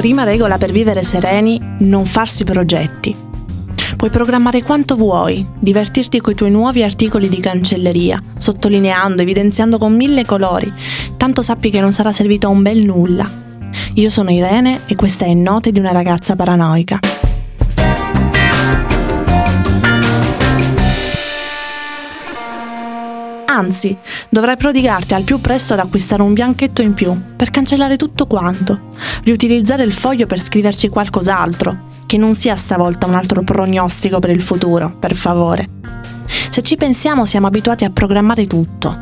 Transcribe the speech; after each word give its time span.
Prima 0.00 0.24
regola 0.24 0.56
per 0.56 0.72
vivere 0.72 1.02
sereni, 1.02 1.60
non 1.80 2.06
farsi 2.06 2.42
progetti. 2.42 3.14
Puoi 3.98 4.08
programmare 4.08 4.62
quanto 4.62 4.96
vuoi, 4.96 5.46
divertirti 5.58 6.22
coi 6.22 6.34
tuoi 6.34 6.50
nuovi 6.50 6.82
articoli 6.82 7.28
di 7.28 7.38
cancelleria, 7.38 8.18
sottolineando, 8.38 9.20
evidenziando 9.20 9.76
con 9.76 9.94
mille 9.94 10.24
colori, 10.24 10.72
tanto 11.18 11.42
sappi 11.42 11.68
che 11.68 11.82
non 11.82 11.92
sarà 11.92 12.12
servito 12.12 12.46
a 12.46 12.50
un 12.50 12.62
bel 12.62 12.78
nulla. 12.78 13.28
Io 13.96 14.08
sono 14.08 14.30
Irene 14.30 14.80
e 14.86 14.96
questa 14.96 15.26
è 15.26 15.34
Note 15.34 15.70
di 15.70 15.80
una 15.80 15.92
ragazza 15.92 16.34
paranoica. 16.34 16.98
Anzi, 23.50 23.98
dovrai 24.28 24.56
prodigarti 24.56 25.14
al 25.14 25.24
più 25.24 25.40
presto 25.40 25.72
ad 25.72 25.80
acquistare 25.80 26.22
un 26.22 26.32
bianchetto 26.34 26.82
in 26.82 26.94
più 26.94 27.20
per 27.34 27.50
cancellare 27.50 27.96
tutto 27.96 28.28
quanto, 28.28 28.92
riutilizzare 29.24 29.82
il 29.82 29.92
foglio 29.92 30.26
per 30.26 30.38
scriverci 30.38 30.88
qualcos'altro, 30.88 31.88
che 32.06 32.16
non 32.16 32.36
sia 32.36 32.54
stavolta 32.54 33.08
un 33.08 33.14
altro 33.14 33.42
prognostico 33.42 34.20
per 34.20 34.30
il 34.30 34.40
futuro, 34.40 34.94
per 34.96 35.16
favore. 35.16 35.66
Se 36.26 36.62
ci 36.62 36.76
pensiamo 36.76 37.24
siamo 37.24 37.48
abituati 37.48 37.84
a 37.84 37.90
programmare 37.90 38.46
tutto, 38.46 39.00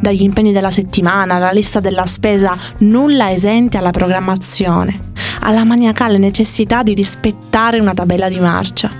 dagli 0.00 0.22
impegni 0.22 0.52
della 0.52 0.70
settimana 0.70 1.34
alla 1.34 1.50
lista 1.50 1.80
della 1.80 2.06
spesa, 2.06 2.56
nulla 2.78 3.30
esente 3.30 3.76
alla 3.76 3.90
programmazione, 3.90 5.12
alla 5.40 5.64
maniacale 5.64 6.16
necessità 6.16 6.82
di 6.82 6.94
rispettare 6.94 7.78
una 7.78 7.92
tabella 7.92 8.30
di 8.30 8.40
marcia. 8.40 8.99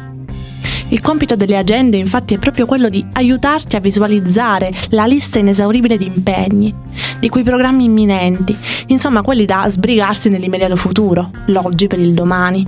Il 0.90 1.00
compito 1.00 1.36
delle 1.36 1.56
agende 1.56 1.96
infatti 1.96 2.34
è 2.34 2.38
proprio 2.38 2.66
quello 2.66 2.88
di 2.88 3.04
aiutarti 3.12 3.76
a 3.76 3.80
visualizzare 3.80 4.72
la 4.88 5.06
lista 5.06 5.38
inesauribile 5.38 5.96
di 5.96 6.06
impegni, 6.06 6.74
di 7.20 7.28
quei 7.28 7.44
programmi 7.44 7.84
imminenti, 7.84 8.56
insomma 8.86 9.22
quelli 9.22 9.44
da 9.44 9.66
sbrigarsi 9.68 10.30
nell'immediato 10.30 10.74
futuro, 10.74 11.30
l'oggi 11.46 11.86
per 11.86 12.00
il 12.00 12.12
domani. 12.12 12.66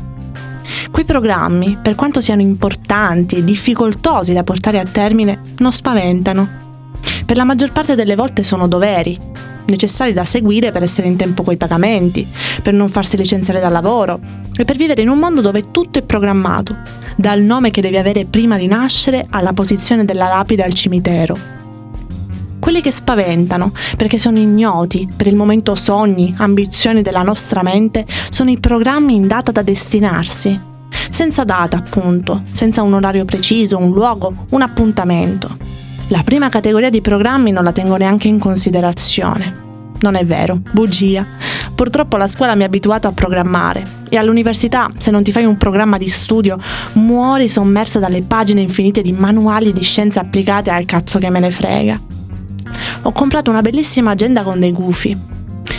Quei 0.93 1.05
programmi, 1.05 1.79
per 1.83 1.97
quanto 1.97 2.21
siano 2.21 2.43
importanti 2.43 3.37
e 3.37 3.45
difficoltosi 3.45 4.33
da 4.33 4.45
portare 4.45 4.79
a 4.79 4.85
termine, 4.85 5.41
non 5.59 5.73
spaventano. 5.73 6.49
Per 7.27 7.37
la 7.37 7.45
maggior 7.45 7.73
parte 7.73 7.97
delle 7.97 8.15
volte 8.15 8.45
sono 8.45 8.69
doveri, 8.69 9.19
necessari 9.67 10.13
da 10.13 10.25
seguire 10.25 10.71
per 10.71 10.85
essere 10.85 11.09
in 11.09 11.17
tempo 11.17 11.43
coi 11.43 11.57
pagamenti, 11.57 12.25
per 12.63 12.73
non 12.73 12.89
farsi 12.89 13.17
licenziare 13.17 13.59
dal 13.59 13.73
lavoro 13.73 14.42
e 14.57 14.65
per 14.65 14.77
vivere 14.77 15.03
in 15.03 15.09
un 15.09 15.19
mondo 15.19 15.41
dove 15.41 15.71
tutto 15.71 15.99
è 15.99 16.03
programmato, 16.03 16.77
dal 17.17 17.41
nome 17.41 17.71
che 17.71 17.81
devi 17.81 17.97
avere 17.97 18.25
prima 18.25 18.57
di 18.57 18.67
nascere 18.67 19.27
alla 19.31 19.53
posizione 19.53 20.05
della 20.05 20.29
lapide 20.29 20.63
al 20.63 20.75
cimitero. 20.75 21.37
Quelli 22.59 22.81
che 22.81 22.93
spaventano, 22.93 23.73
perché 23.97 24.19
sono 24.19 24.39
ignoti, 24.39 25.09
per 25.17 25.27
il 25.27 25.35
momento 25.35 25.75
sogni, 25.75 26.33
ambizioni 26.39 27.03
della 27.03 27.23
nostra 27.23 27.63
mente, 27.63 28.07
sono 28.29 28.51
i 28.51 28.61
programmi 28.61 29.15
in 29.15 29.27
data 29.27 29.51
da 29.51 29.63
destinarsi. 29.63 30.61
Senza 31.11 31.43
data, 31.43 31.79
appunto, 31.79 32.43
senza 32.53 32.83
un 32.83 32.93
orario 32.93 33.25
preciso, 33.25 33.79
un 33.79 33.91
luogo, 33.91 34.47
un 34.51 34.63
appuntamento. 34.63 35.57
La 36.09 36.23
prima 36.23 36.49
categoria 36.51 36.89
di 36.89 37.01
programmi 37.01 37.51
non 37.51 37.65
la 37.65 37.73
tengo 37.73 37.97
neanche 37.97 38.29
in 38.29 38.39
considerazione. 38.39 39.61
Non 40.01 40.15
è 40.15 40.25
vero, 40.25 40.61
bugia. 40.73 41.27
Purtroppo 41.83 42.17
la 42.17 42.29
scuola 42.29 42.55
mi 42.55 42.63
ha 42.63 42.67
abituato 42.67 43.09
a 43.09 43.11
programmare 43.11 43.83
e 44.09 44.17
all'università, 44.17 44.89
se 44.99 45.11
non 45.11 45.25
ti 45.25 45.33
fai 45.33 45.45
un 45.45 45.57
programma 45.57 45.99
di 45.99 46.07
studio, 46.07 46.57
muori 46.93 47.49
sommersa 47.49 47.99
dalle 47.99 48.23
pagine 48.23 48.61
infinite 48.61 49.03
di 49.03 49.11
manuali 49.11 49.73
di 49.73 49.83
scienze 49.83 50.21
applicate 50.21 50.71
al 50.71 50.85
cazzo 50.85 51.19
che 51.19 51.29
me 51.29 51.41
ne 51.41 51.51
frega. 51.51 52.01
Ho 53.03 53.11
comprato 53.11 53.51
una 53.51 53.63
bellissima 53.63 54.13
agenda 54.13 54.45
con 54.45 54.61
dei 54.61 54.71
gufi. 54.71 55.19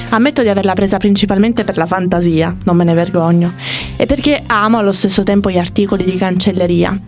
Ammetto 0.10 0.42
di 0.42 0.50
averla 0.50 0.74
presa 0.74 0.98
principalmente 0.98 1.64
per 1.64 1.78
la 1.78 1.86
fantasia, 1.86 2.54
non 2.66 2.76
me 2.76 2.84
ne 2.84 2.94
vergogno, 2.94 3.54
e 3.96 4.06
perché 4.06 4.44
amo 4.46 4.80
allo 4.80 4.92
stesso 4.92 5.24
tempo 5.24 5.50
gli 5.50 5.58
articoli 5.58 6.04
di 6.04 6.18
cancelleria, 6.18 7.00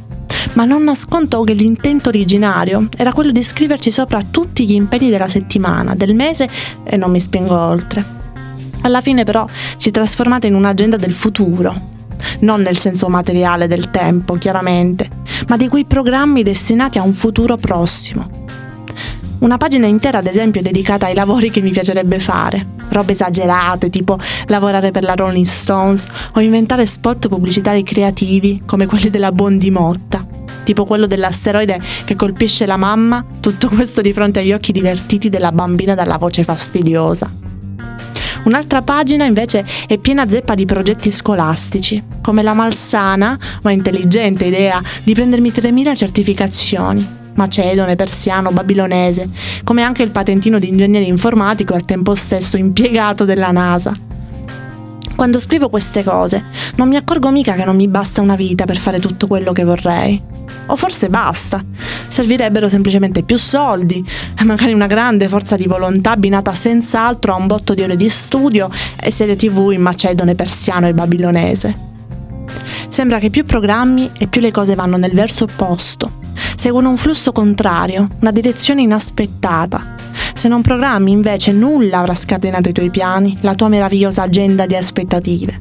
ma 0.53 0.63
non 0.63 0.83
nascondo 0.83 1.43
che 1.43 1.51
l'intento 1.51 2.07
originario 2.07 2.87
era 2.95 3.11
quello 3.11 3.31
di 3.31 3.43
scriverci 3.43 3.91
sopra 3.91 4.21
tutti 4.21 4.65
gli 4.65 4.71
impegni 4.71 5.09
della 5.09 5.27
settimana, 5.27 5.95
del 5.95 6.15
mese 6.15 6.47
e 6.85 6.95
non 6.95 7.11
mi 7.11 7.19
spingo 7.19 7.59
oltre. 7.59 8.23
Alla 8.85 9.01
fine 9.01 9.23
però 9.23 9.45
si 9.77 9.89
è 9.89 9.91
trasformata 9.91 10.45
in 10.45 10.53
un'agenda 10.53 10.95
del 10.95 11.11
futuro, 11.11 11.73
non 12.41 12.61
nel 12.61 12.77
senso 12.77 13.09
materiale 13.09 13.67
del 13.67 13.89
tempo, 13.89 14.35
chiaramente, 14.35 15.09
ma 15.47 15.57
di 15.57 15.67
quei 15.67 15.85
programmi 15.85 16.43
destinati 16.43 16.99
a 16.99 17.01
un 17.01 17.13
futuro 17.13 17.57
prossimo. 17.57 18.29
Una 19.39 19.57
pagina 19.57 19.87
intera, 19.87 20.19
ad 20.19 20.27
esempio, 20.27 20.61
dedicata 20.61 21.07
ai 21.07 21.15
lavori 21.15 21.49
che 21.49 21.61
mi 21.61 21.71
piacerebbe 21.71 22.19
fare. 22.19 22.73
Robe 22.89 23.13
esagerate, 23.13 23.89
tipo 23.89 24.19
lavorare 24.49 24.91
per 24.91 25.01
la 25.01 25.15
Rolling 25.15 25.45
Stones 25.45 26.07
o 26.35 26.39
inventare 26.39 26.85
spot 26.85 27.27
pubblicitari 27.27 27.81
creativi 27.81 28.61
come 28.67 28.85
quelli 28.85 29.09
della 29.09 29.31
Bondi 29.31 29.71
Motta 29.71 30.27
tipo 30.63 30.85
quello 30.85 31.05
dell'asteroide 31.05 31.79
che 32.05 32.15
colpisce 32.15 32.65
la 32.65 32.75
mamma, 32.75 33.23
tutto 33.39 33.69
questo 33.69 34.01
di 34.01 34.11
fronte 34.13 34.39
agli 34.39 34.51
occhi 34.51 34.71
divertiti 34.71 35.29
della 35.29 35.51
bambina 35.51 35.93
dalla 35.93 36.17
voce 36.17 36.43
fastidiosa. 36.43 37.44
Un'altra 38.45 38.83
pagina 38.83 39.25
invece 39.25 39.65
è 39.87 39.97
piena 39.97 40.27
zeppa 40.29 40.53
di 40.53 40.65
progetti 40.65 41.11
scolastici, 41.11 42.01
come 42.21 42.43
la 42.43 42.53
malsana 42.53 43.37
ma 43.63 43.71
intelligente 43.71 44.45
idea 44.45 44.81
di 45.03 45.13
prendermi 45.13 45.51
3000 45.51 45.95
certificazioni, 45.95 47.05
macedone, 47.33 47.95
persiano, 47.95 48.51
babilonese, 48.51 49.27
come 49.63 49.81
anche 49.81 50.03
il 50.03 50.11
patentino 50.11 50.59
di 50.59 50.67
ingegnere 50.67 51.05
informatico 51.05 51.73
e 51.73 51.77
al 51.77 51.85
tempo 51.85 52.13
stesso 52.13 52.55
impiegato 52.57 53.25
della 53.25 53.51
NASA. 53.51 54.14
Quando 55.15 55.39
scrivo 55.39 55.69
queste 55.69 56.03
cose, 56.03 56.43
non 56.75 56.89
mi 56.89 56.97
accorgo 56.97 57.31
mica 57.31 57.53
che 57.53 57.65
non 57.65 57.75
mi 57.75 57.87
basta 57.87 58.21
una 58.21 58.35
vita 58.35 58.65
per 58.65 58.77
fare 58.77 58.99
tutto 58.99 59.27
quello 59.27 59.53
che 59.53 59.63
vorrei. 59.63 60.21
O 60.67 60.75
forse 60.75 61.09
basta. 61.09 61.63
Servirebbero 62.09 62.69
semplicemente 62.69 63.23
più 63.23 63.37
soldi 63.37 64.05
magari 64.45 64.73
una 64.73 64.87
grande 64.87 65.27
forza 65.27 65.55
di 65.55 65.65
volontà 65.65 66.11
abbinata 66.11 66.53
senz'altro 66.53 67.33
a 67.33 67.35
un 67.35 67.47
botto 67.47 67.73
di 67.73 67.81
ore 67.81 67.95
di 67.95 68.07
studio 68.09 68.69
e 69.01 69.11
serie 69.11 69.35
tv 69.35 69.71
in 69.71 69.81
macedone, 69.81 70.35
persiano 70.35 70.87
e 70.87 70.93
babilonese. 70.93 71.75
Sembra 72.87 73.19
che 73.19 73.29
più 73.29 73.43
programmi 73.43 74.11
e 74.17 74.27
più 74.27 74.39
le 74.39 74.51
cose 74.51 74.75
vanno 74.75 74.97
nel 74.97 75.13
verso 75.13 75.45
opposto. 75.45 76.19
Seguono 76.55 76.89
un 76.89 76.97
flusso 76.97 77.31
contrario, 77.31 78.07
una 78.21 78.31
direzione 78.31 78.83
inaspettata. 78.83 79.94
Se 80.37 80.49
non 80.49 80.61
programmi 80.61 81.11
invece 81.11 81.53
nulla 81.53 81.99
avrà 81.99 82.13
scatenato 82.13 82.67
i 82.67 82.73
tuoi 82.73 82.89
piani, 82.89 83.37
la 83.39 83.55
tua 83.55 83.69
meravigliosa 83.69 84.23
agenda 84.23 84.65
di 84.65 84.75
aspettative. 84.75 85.57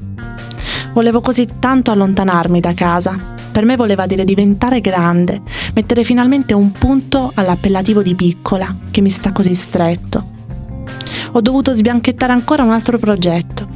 Volevo 0.93 1.21
così 1.21 1.47
tanto 1.61 1.93
allontanarmi 1.93 2.59
da 2.59 2.75
casa, 2.75 3.17
per 3.53 3.65
me 3.65 3.77
voleva 3.77 4.07
dire 4.07 4.25
diventare 4.25 4.81
grande, 4.81 5.43
mettere 5.75 6.03
finalmente 6.03 6.55
un 6.55 6.73
punto 6.73 7.31
all'appellativo 7.37 8.03
di 8.03 8.17
piccola, 8.17 8.75
che 8.91 9.01
mi 9.01 9.11
sta 9.11 9.31
così 9.31 9.55
stretto. 9.55 10.33
Ho 11.33 11.41
dovuto 11.41 11.73
sbianchettare 11.73 12.33
ancora 12.33 12.65
un 12.65 12.73
altro 12.73 12.99
progetto. 12.99 13.69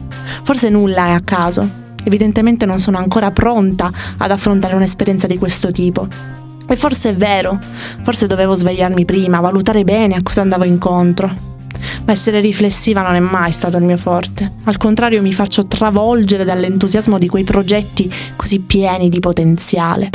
Forse 0.42 0.68
nulla 0.68 1.06
è 1.06 1.10
a 1.12 1.20
caso. 1.20 1.86
Evidentemente 2.02 2.66
non 2.66 2.80
sono 2.80 2.98
ancora 2.98 3.30
pronta 3.30 3.88
ad 4.16 4.32
affrontare 4.32 4.74
un'esperienza 4.74 5.28
di 5.28 5.38
questo 5.38 5.70
tipo. 5.70 6.37
E 6.68 6.76
forse 6.76 7.10
è 7.10 7.14
vero, 7.14 7.58
forse 8.02 8.26
dovevo 8.26 8.54
svegliarmi 8.54 9.04
prima, 9.04 9.40
valutare 9.40 9.84
bene 9.84 10.16
a 10.16 10.22
cosa 10.22 10.42
andavo 10.42 10.64
incontro 10.64 11.48
ma 12.04 12.12
essere 12.12 12.40
riflessiva 12.40 13.02
non 13.02 13.14
è 13.14 13.20
mai 13.20 13.52
stato 13.52 13.76
il 13.76 13.84
mio 13.84 13.96
forte. 13.96 14.52
Al 14.64 14.76
contrario 14.76 15.20
mi 15.20 15.32
faccio 15.32 15.66
travolgere 15.66 16.44
dall'entusiasmo 16.44 17.18
di 17.18 17.28
quei 17.28 17.44
progetti 17.44 18.10
così 18.34 18.60
pieni 18.60 19.08
di 19.08 19.20
potenziale. 19.20 20.08